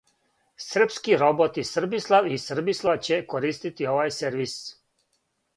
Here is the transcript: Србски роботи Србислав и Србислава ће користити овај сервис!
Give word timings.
Србски 0.57 1.19
роботи 1.23 1.65
Србислав 1.73 2.31
и 2.37 2.39
Србислава 2.45 2.97
ће 3.09 3.21
користити 3.35 3.89
овај 3.93 4.15
сервис! 4.21 4.61